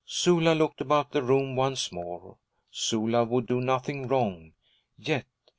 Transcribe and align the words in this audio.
Sula 0.03 0.53
looked 0.55 0.81
about 0.81 1.11
the 1.11 1.21
room 1.21 1.55
once 1.55 1.91
more. 1.91 2.39
Sula 2.71 3.23
would 3.23 3.45
do 3.45 3.61
nothing 3.61 4.07
wrong 4.07 4.53
yet. 4.97 5.27